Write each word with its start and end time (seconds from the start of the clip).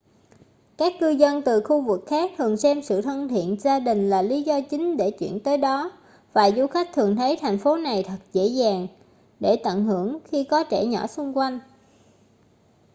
các 0.77 0.93
cư 0.99 1.09
dân 1.09 1.41
từ 1.45 1.61
khu 1.61 1.81
vực 1.81 2.03
khác 2.07 2.31
thường 2.37 2.57
xem 2.57 2.81
sự 2.83 3.01
thân 3.01 3.27
thiện 3.27 3.57
gia 3.59 3.79
đình 3.79 4.09
là 4.09 4.21
lý 4.21 4.41
do 4.41 4.59
chính 4.69 4.97
để 4.97 5.11
chuyển 5.11 5.39
tới 5.43 5.57
đó 5.57 5.91
và 6.33 6.51
du 6.51 6.67
khách 6.67 6.89
thường 6.93 7.15
thấy 7.15 7.37
thành 7.41 7.57
phố 7.57 7.77
này 7.77 8.03
thật 8.07 8.17
dễ 8.33 8.45
dàng 8.47 8.87
để 9.39 9.55
tận 9.63 9.83
hưởng 9.83 10.17
khi 10.25 10.43
có 10.43 10.63
trẻ 10.63 10.85
nhỏ 10.85 11.07
xung 11.07 11.37
quanh 11.37 11.59